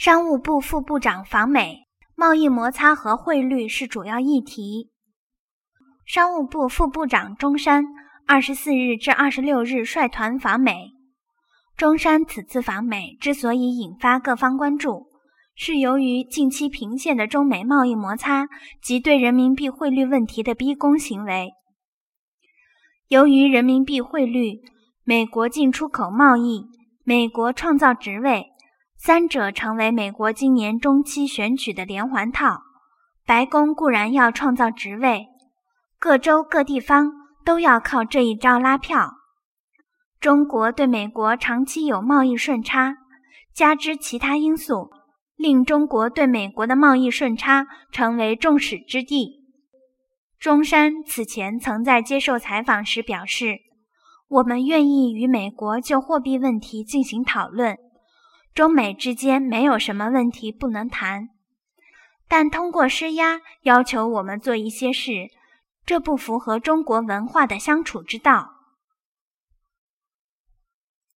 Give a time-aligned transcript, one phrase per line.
[0.00, 1.80] 商务部副部长访美，
[2.16, 4.88] 贸易摩擦和汇率是主要议题。
[6.06, 7.84] 商务部副部长中山
[8.26, 10.92] 二十四日至二十六日率团访美。
[11.76, 15.08] 中山此次访美之所以引发各方关注，
[15.54, 18.48] 是由于近期频现的中美贸易摩擦
[18.80, 21.50] 及对人民币汇率问题的逼宫行为。
[23.08, 24.62] 由于人民币汇率、
[25.04, 26.64] 美国进出口贸易、
[27.04, 28.46] 美国创造职位。
[29.02, 32.60] 三者成为美国今年中期选举的连环套。
[33.24, 35.26] 白宫固然要创造职位，
[35.98, 37.10] 各州各地方
[37.42, 39.14] 都要靠这一招拉票。
[40.20, 42.96] 中国对美国长期有贸易顺差，
[43.54, 44.90] 加之其他因素，
[45.34, 49.40] 令中国对美国的贸易顺差成为众矢之的。
[50.38, 53.60] 中山此前曾在接受采访时表示
[54.28, 57.78] ：“我们愿意与美国就货币问题进行讨论。”
[58.54, 61.30] 中美之间没有什么问题不能谈，
[62.28, 65.30] 但通过施压要求我们做一些事，
[65.86, 68.59] 这不符合中国文化的相处之道。